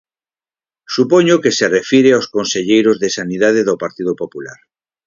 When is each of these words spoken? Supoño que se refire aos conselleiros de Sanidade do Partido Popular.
Supoño 0.95 1.41
que 1.43 1.51
se 1.57 1.67
refire 1.77 2.09
aos 2.13 2.27
conselleiros 2.35 2.97
de 3.03 3.09
Sanidade 3.17 3.61
do 3.69 3.75
Partido 3.83 4.13
Popular. 4.21 4.59